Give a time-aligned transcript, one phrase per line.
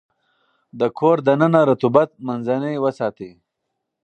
[0.79, 3.31] د کور دننه رطوبت منځنی وساتئ.